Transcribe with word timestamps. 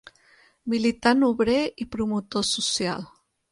Militant 0.73 1.21
obrer 1.27 1.59
i 1.87 1.89
promotor 1.97 2.49
social. 2.55 3.09